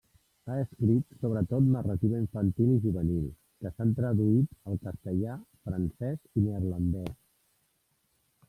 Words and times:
Ha 0.51 0.53
escrit 0.59 1.11
sobretot 1.23 1.67
narrativa 1.73 2.21
infantil 2.21 2.71
i 2.75 2.79
juvenil 2.85 3.27
que 3.65 3.73
s'han 3.75 3.93
traduït 4.01 4.57
al 4.71 4.81
castellà, 4.87 5.37
francès 5.69 6.25
i 6.41 6.47
neerlandès. 6.49 7.17